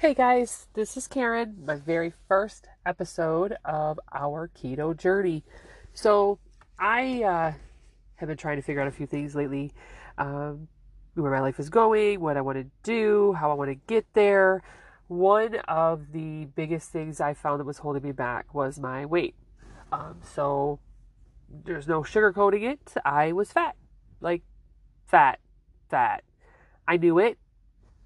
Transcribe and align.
Hey 0.00 0.14
guys, 0.14 0.66
this 0.72 0.96
is 0.96 1.06
Karen, 1.06 1.58
my 1.66 1.76
very 1.76 2.14
first 2.26 2.66
episode 2.86 3.54
of 3.66 4.00
our 4.14 4.48
keto 4.48 4.96
journey. 4.96 5.44
So, 5.92 6.38
I 6.78 7.22
uh, 7.22 7.52
have 8.14 8.26
been 8.26 8.38
trying 8.38 8.56
to 8.56 8.62
figure 8.62 8.80
out 8.80 8.88
a 8.88 8.92
few 8.92 9.06
things 9.06 9.34
lately 9.34 9.74
um, 10.16 10.68
where 11.12 11.30
my 11.30 11.40
life 11.40 11.60
is 11.60 11.68
going, 11.68 12.18
what 12.18 12.38
I 12.38 12.40
want 12.40 12.56
to 12.56 12.64
do, 12.82 13.34
how 13.34 13.50
I 13.50 13.52
want 13.52 13.68
to 13.68 13.74
get 13.74 14.06
there. 14.14 14.62
One 15.08 15.56
of 15.68 16.12
the 16.12 16.46
biggest 16.46 16.88
things 16.88 17.20
I 17.20 17.34
found 17.34 17.60
that 17.60 17.66
was 17.66 17.76
holding 17.76 18.02
me 18.02 18.12
back 18.12 18.54
was 18.54 18.80
my 18.80 19.04
weight. 19.04 19.34
Um, 19.92 20.20
so, 20.22 20.80
there's 21.50 21.86
no 21.86 22.00
sugarcoating 22.00 22.62
it. 22.62 22.94
I 23.04 23.32
was 23.32 23.52
fat. 23.52 23.76
Like, 24.22 24.44
fat, 25.08 25.40
fat. 25.90 26.24
I 26.88 26.96
knew 26.96 27.18
it 27.18 27.36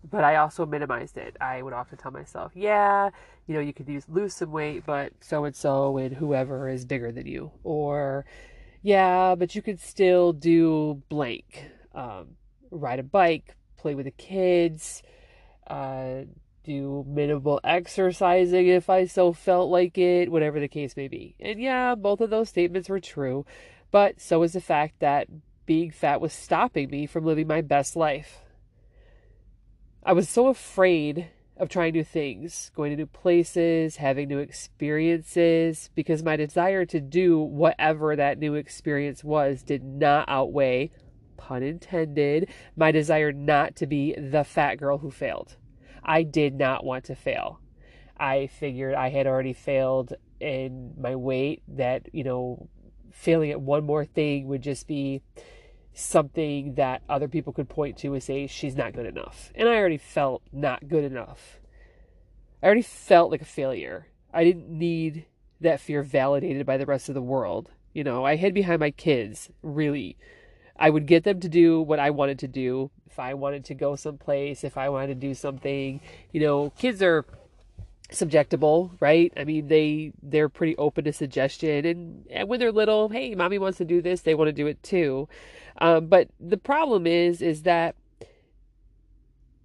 but 0.08 0.24
I 0.24 0.36
also 0.36 0.66
minimized 0.66 1.16
it. 1.16 1.36
I 1.40 1.62
would 1.62 1.72
often 1.72 1.98
tell 1.98 2.12
myself, 2.12 2.52
yeah, 2.54 3.10
you 3.46 3.54
know, 3.54 3.60
you 3.60 3.72
could 3.72 3.88
use, 3.88 4.04
lose 4.08 4.34
some 4.34 4.52
weight, 4.52 4.84
but 4.86 5.12
so 5.20 5.44
and 5.44 5.56
so 5.56 5.96
and 5.96 6.14
whoever 6.14 6.68
is 6.68 6.84
bigger 6.84 7.10
than 7.10 7.26
you. 7.26 7.50
Or, 7.62 8.24
yeah, 8.82 9.34
but 9.34 9.54
you 9.54 9.62
could 9.62 9.80
still 9.80 10.32
do 10.32 11.02
blank. 11.08 11.70
Um, 11.94 12.36
ride 12.70 12.98
a 12.98 13.02
bike, 13.02 13.56
play 13.76 13.94
with 13.94 14.06
the 14.06 14.10
kids, 14.10 15.02
uh, 15.66 16.22
do 16.64 17.04
minimal 17.06 17.60
exercising 17.62 18.66
if 18.68 18.88
I 18.90 19.06
so 19.06 19.32
felt 19.32 19.70
like 19.70 19.96
it, 19.98 20.30
whatever 20.30 20.60
the 20.60 20.68
case 20.68 20.96
may 20.96 21.08
be. 21.08 21.36
And 21.40 21.60
yeah, 21.60 21.94
both 21.94 22.20
of 22.20 22.30
those 22.30 22.48
statements 22.48 22.88
were 22.88 23.00
true, 23.00 23.46
but 23.90 24.20
so 24.20 24.42
is 24.42 24.54
the 24.54 24.60
fact 24.60 25.00
that 25.00 25.28
being 25.66 25.90
fat 25.90 26.20
was 26.20 26.32
stopping 26.32 26.90
me 26.90 27.06
from 27.06 27.24
living 27.24 27.46
my 27.46 27.60
best 27.60 27.96
life. 27.96 28.43
I 30.06 30.12
was 30.12 30.28
so 30.28 30.48
afraid 30.48 31.28
of 31.56 31.70
trying 31.70 31.94
new 31.94 32.04
things, 32.04 32.70
going 32.74 32.90
to 32.90 32.96
new 32.96 33.06
places, 33.06 33.96
having 33.96 34.28
new 34.28 34.38
experiences, 34.38 35.88
because 35.94 36.22
my 36.22 36.36
desire 36.36 36.84
to 36.84 37.00
do 37.00 37.38
whatever 37.38 38.14
that 38.14 38.38
new 38.38 38.52
experience 38.54 39.24
was 39.24 39.62
did 39.62 39.82
not 39.82 40.28
outweigh, 40.28 40.90
pun 41.38 41.62
intended, 41.62 42.50
my 42.76 42.92
desire 42.92 43.32
not 43.32 43.76
to 43.76 43.86
be 43.86 44.14
the 44.14 44.44
fat 44.44 44.74
girl 44.74 44.98
who 44.98 45.10
failed. 45.10 45.56
I 46.02 46.22
did 46.22 46.54
not 46.54 46.84
want 46.84 47.04
to 47.04 47.14
fail. 47.14 47.60
I 48.18 48.48
figured 48.48 48.94
I 48.94 49.08
had 49.08 49.26
already 49.26 49.54
failed 49.54 50.12
in 50.38 50.92
my 50.98 51.16
weight, 51.16 51.62
that, 51.66 52.08
you 52.12 52.24
know, 52.24 52.68
failing 53.10 53.52
at 53.52 53.60
one 53.62 53.84
more 53.84 54.04
thing 54.04 54.48
would 54.48 54.60
just 54.60 54.86
be 54.86 55.22
something 55.94 56.74
that 56.74 57.02
other 57.08 57.28
people 57.28 57.52
could 57.52 57.68
point 57.68 57.96
to 57.98 58.12
and 58.12 58.22
say 58.22 58.46
she's 58.46 58.76
not 58.76 58.92
good 58.92 59.06
enough. 59.06 59.52
And 59.54 59.68
I 59.68 59.76
already 59.76 59.96
felt 59.96 60.42
not 60.52 60.88
good 60.88 61.04
enough. 61.04 61.60
I 62.62 62.66
already 62.66 62.82
felt 62.82 63.30
like 63.30 63.42
a 63.42 63.46
failure. 63.46 64.08
I 64.32 64.42
didn't 64.42 64.68
need 64.68 65.26
that 65.60 65.80
fear 65.80 66.02
validated 66.02 66.66
by 66.66 66.76
the 66.76 66.86
rest 66.86 67.08
of 67.08 67.14
the 67.14 67.22
world. 67.22 67.70
You 67.92 68.02
know, 68.02 68.24
I 68.24 68.34
hid 68.34 68.54
behind 68.54 68.80
my 68.80 68.90
kids, 68.90 69.50
really. 69.62 70.16
I 70.76 70.90
would 70.90 71.06
get 71.06 71.22
them 71.22 71.38
to 71.40 71.48
do 71.48 71.80
what 71.80 72.00
I 72.00 72.10
wanted 72.10 72.40
to 72.40 72.48
do. 72.48 72.90
If 73.06 73.20
I 73.20 73.34
wanted 73.34 73.64
to 73.66 73.74
go 73.74 73.94
someplace, 73.94 74.64
if 74.64 74.76
I 74.76 74.88
wanted 74.88 75.08
to 75.08 75.14
do 75.14 75.34
something, 75.34 76.00
you 76.32 76.40
know, 76.40 76.70
kids 76.70 77.00
are 77.00 77.24
subjectable, 78.10 78.90
right? 79.00 79.32
I 79.36 79.44
mean, 79.44 79.68
they 79.68 80.12
they're 80.22 80.48
pretty 80.48 80.76
open 80.76 81.04
to 81.04 81.12
suggestion, 81.12 81.84
and, 81.84 82.26
and 82.30 82.48
when 82.48 82.60
they're 82.60 82.72
little, 82.72 83.08
hey, 83.08 83.34
mommy 83.34 83.58
wants 83.58 83.78
to 83.78 83.84
do 83.84 84.02
this, 84.02 84.22
they 84.22 84.34
want 84.34 84.48
to 84.48 84.52
do 84.52 84.66
it 84.66 84.82
too. 84.82 85.28
Um, 85.78 86.06
but 86.06 86.28
the 86.38 86.56
problem 86.56 87.06
is, 87.06 87.42
is 87.42 87.62
that 87.62 87.96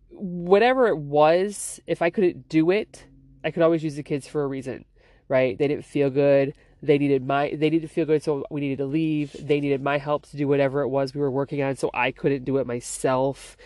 whatever 0.09 0.87
it 0.87 0.97
was, 0.97 1.79
if 1.85 2.01
I 2.01 2.09
couldn't 2.09 2.49
do 2.49 2.71
it, 2.71 3.05
I 3.43 3.51
could 3.51 3.63
always 3.63 3.83
use 3.83 3.95
the 3.95 4.03
kids 4.03 4.27
for 4.27 4.43
a 4.43 4.47
reason, 4.47 4.85
right? 5.27 5.57
They 5.57 5.67
didn't 5.67 5.85
feel 5.85 6.09
good. 6.09 6.53
They 6.81 6.97
needed 6.97 7.25
my, 7.25 7.49
they 7.49 7.69
needed 7.69 7.81
to 7.81 7.93
feel 7.93 8.05
good, 8.05 8.23
so 8.23 8.45
we 8.49 8.61
needed 8.61 8.77
to 8.79 8.85
leave. 8.85 9.35
They 9.39 9.59
needed 9.59 9.81
my 9.81 9.97
help 9.97 10.25
to 10.27 10.37
do 10.37 10.47
whatever 10.47 10.81
it 10.81 10.87
was 10.87 11.13
we 11.13 11.21
were 11.21 11.31
working 11.31 11.61
on, 11.61 11.75
so 11.75 11.89
I 11.93 12.11
couldn't 12.11 12.45
do 12.45 12.57
it 12.57 12.65
myself. 12.65 13.57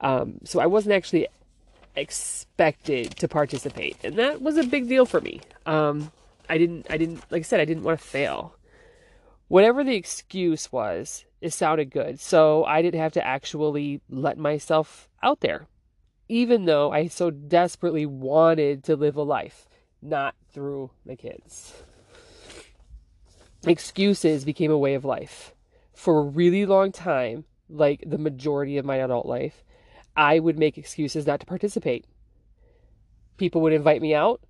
Um, 0.00 0.38
so 0.44 0.60
I 0.60 0.66
wasn't 0.66 0.94
actually 0.94 1.28
expected 1.96 3.16
to 3.18 3.28
participate, 3.28 3.96
and 4.04 4.16
that 4.16 4.42
was 4.42 4.56
a 4.56 4.64
big 4.64 4.88
deal 4.88 5.06
for 5.06 5.20
me. 5.20 5.40
Um, 5.66 6.10
I 6.48 6.58
didn't, 6.58 6.86
I 6.90 6.96
didn't, 6.96 7.22
like 7.30 7.40
I 7.40 7.42
said, 7.42 7.60
I 7.60 7.64
didn't 7.64 7.84
want 7.84 8.00
to 8.00 8.06
fail. 8.06 8.56
Whatever 9.48 9.84
the 9.84 9.94
excuse 9.94 10.72
was, 10.72 11.24
it 11.40 11.52
sounded 11.52 11.90
good. 11.90 12.18
So 12.18 12.64
I 12.64 12.82
didn't 12.82 13.00
have 13.00 13.12
to 13.12 13.26
actually 13.26 14.00
let 14.08 14.38
myself 14.38 15.08
out 15.22 15.40
there, 15.40 15.66
even 16.28 16.64
though 16.64 16.90
I 16.90 17.08
so 17.08 17.30
desperately 17.30 18.06
wanted 18.06 18.84
to 18.84 18.96
live 18.96 19.16
a 19.16 19.22
life, 19.22 19.68
not 20.00 20.34
through 20.52 20.90
the 21.04 21.16
kids. 21.16 21.74
Excuses 23.66 24.44
became 24.44 24.70
a 24.70 24.78
way 24.78 24.94
of 24.94 25.04
life. 25.04 25.54
For 25.94 26.18
a 26.18 26.24
really 26.24 26.66
long 26.66 26.92
time, 26.92 27.44
like 27.68 28.02
the 28.06 28.18
majority 28.18 28.78
of 28.78 28.84
my 28.84 28.96
adult 28.96 29.26
life, 29.26 29.64
I 30.16 30.38
would 30.38 30.58
make 30.58 30.78
excuses 30.78 31.26
not 31.26 31.40
to 31.40 31.46
participate. 31.46 32.06
People 33.36 33.60
would 33.62 33.72
invite 33.72 34.02
me 34.02 34.14
out. 34.14 34.40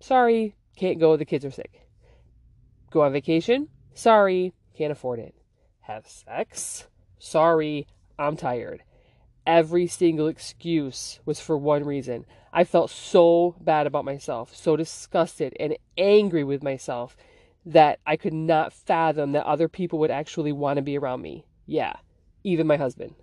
Sorry, 0.00 0.54
can't 0.76 0.98
go, 0.98 1.16
the 1.16 1.24
kids 1.24 1.44
are 1.44 1.50
sick. 1.50 1.86
Go 2.90 3.02
on 3.02 3.12
vacation. 3.12 3.68
Sorry, 3.94 4.52
can't 4.74 4.92
afford 4.92 5.20
it 5.20 5.34
have 5.90 6.06
sex? 6.06 6.86
Sorry, 7.18 7.86
I'm 8.18 8.36
tired. 8.36 8.82
Every 9.46 9.86
single 9.86 10.28
excuse 10.28 11.18
was 11.24 11.40
for 11.40 11.56
one 11.56 11.84
reason. 11.84 12.26
I 12.52 12.64
felt 12.64 12.90
so 12.90 13.56
bad 13.60 13.86
about 13.86 14.04
myself, 14.04 14.54
so 14.54 14.76
disgusted 14.76 15.54
and 15.58 15.76
angry 15.98 16.44
with 16.44 16.62
myself 16.62 17.16
that 17.66 17.98
I 18.06 18.16
could 18.16 18.32
not 18.32 18.72
fathom 18.72 19.32
that 19.32 19.46
other 19.46 19.68
people 19.68 19.98
would 19.98 20.10
actually 20.10 20.52
want 20.52 20.76
to 20.76 20.82
be 20.82 20.96
around 20.96 21.22
me. 21.22 21.44
Yeah, 21.66 21.94
even 22.44 22.66
my 22.66 22.76
husband. 22.76 23.14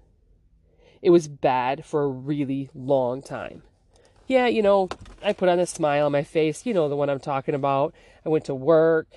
It 1.01 1.09
was 1.09 1.27
bad 1.27 1.85
for 1.85 2.03
a 2.03 2.07
really 2.07 2.69
long 2.73 3.21
time. 3.21 3.63
Yeah, 4.27 4.47
you 4.47 4.61
know, 4.61 4.89
I 5.23 5.33
put 5.33 5.49
on 5.49 5.59
a 5.59 5.65
smile 5.65 6.05
on 6.05 6.11
my 6.11 6.23
face, 6.23 6.65
you 6.65 6.73
know, 6.73 6.89
the 6.89 6.95
one 6.95 7.09
I'm 7.09 7.19
talking 7.19 7.55
about. 7.55 7.93
I 8.25 8.29
went 8.29 8.45
to 8.45 8.55
work, 8.55 9.07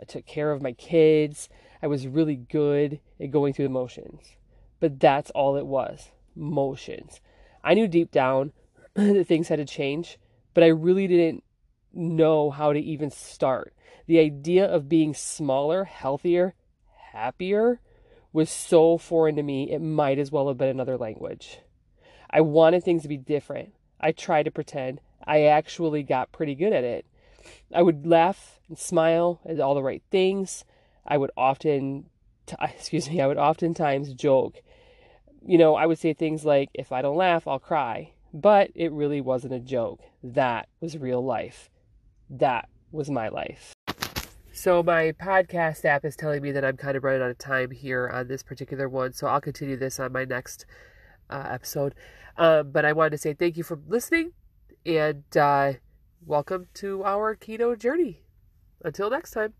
I 0.00 0.04
took 0.04 0.26
care 0.26 0.52
of 0.52 0.62
my 0.62 0.72
kids, 0.72 1.48
I 1.82 1.86
was 1.88 2.06
really 2.06 2.36
good 2.36 3.00
at 3.18 3.30
going 3.30 3.52
through 3.52 3.66
the 3.66 3.70
motions. 3.70 4.36
But 4.78 5.00
that's 5.00 5.30
all 5.30 5.56
it 5.56 5.66
was 5.66 6.10
motions. 6.36 7.20
I 7.64 7.74
knew 7.74 7.88
deep 7.88 8.10
down 8.10 8.52
that 8.94 9.26
things 9.26 9.48
had 9.48 9.58
to 9.58 9.64
change, 9.64 10.18
but 10.54 10.64
I 10.64 10.68
really 10.68 11.06
didn't 11.06 11.42
know 11.92 12.50
how 12.50 12.72
to 12.72 12.78
even 12.78 13.10
start. 13.10 13.74
The 14.06 14.20
idea 14.20 14.64
of 14.64 14.88
being 14.88 15.14
smaller, 15.14 15.84
healthier, 15.84 16.54
happier 17.12 17.80
was 18.32 18.50
so 18.50 18.98
foreign 18.98 19.36
to 19.36 19.42
me, 19.42 19.70
it 19.70 19.80
might 19.80 20.18
as 20.18 20.30
well 20.30 20.48
have 20.48 20.58
been 20.58 20.68
another 20.68 20.96
language. 20.96 21.60
I 22.30 22.40
wanted 22.40 22.84
things 22.84 23.02
to 23.02 23.08
be 23.08 23.16
different. 23.16 23.72
I 24.00 24.12
tried 24.12 24.44
to 24.44 24.50
pretend. 24.50 25.00
I 25.24 25.42
actually 25.44 26.02
got 26.02 26.32
pretty 26.32 26.54
good 26.54 26.72
at 26.72 26.84
it. 26.84 27.06
I 27.74 27.82
would 27.82 28.06
laugh 28.06 28.60
and 28.68 28.78
smile 28.78 29.40
at 29.44 29.60
all 29.60 29.74
the 29.74 29.82
right 29.82 30.02
things. 30.10 30.64
I 31.06 31.18
would 31.18 31.30
often, 31.36 32.06
t- 32.46 32.56
excuse 32.60 33.10
me, 33.10 33.20
I 33.20 33.26
would 33.26 33.38
oftentimes 33.38 34.14
joke. 34.14 34.62
You 35.44 35.58
know, 35.58 35.74
I 35.74 35.86
would 35.86 35.98
say 35.98 36.12
things 36.12 36.44
like, 36.44 36.70
if 36.74 36.92
I 36.92 37.02
don't 37.02 37.16
laugh, 37.16 37.48
I'll 37.48 37.58
cry. 37.58 38.12
But 38.32 38.70
it 38.74 38.92
really 38.92 39.20
wasn't 39.20 39.54
a 39.54 39.60
joke. 39.60 40.00
That 40.22 40.68
was 40.80 40.96
real 40.96 41.24
life. 41.24 41.68
That 42.28 42.68
was 42.92 43.10
my 43.10 43.28
life. 43.28 43.72
So, 44.52 44.82
my 44.82 45.12
podcast 45.12 45.84
app 45.84 46.04
is 46.04 46.16
telling 46.16 46.42
me 46.42 46.50
that 46.52 46.64
I'm 46.64 46.76
kind 46.76 46.96
of 46.96 47.04
running 47.04 47.22
out 47.22 47.30
of 47.30 47.38
time 47.38 47.70
here 47.70 48.08
on 48.08 48.26
this 48.26 48.42
particular 48.42 48.88
one. 48.88 49.12
So, 49.12 49.28
I'll 49.28 49.40
continue 49.40 49.76
this 49.76 50.00
on 50.00 50.12
my 50.12 50.24
next 50.24 50.66
uh, 51.30 51.46
episode. 51.48 51.94
Um, 52.36 52.72
but 52.72 52.84
I 52.84 52.92
wanted 52.92 53.10
to 53.10 53.18
say 53.18 53.32
thank 53.32 53.56
you 53.56 53.62
for 53.62 53.78
listening 53.86 54.32
and 54.84 55.24
uh, 55.36 55.74
welcome 56.26 56.66
to 56.74 57.04
our 57.04 57.36
keto 57.36 57.78
journey. 57.78 58.22
Until 58.84 59.08
next 59.08 59.30
time. 59.32 59.54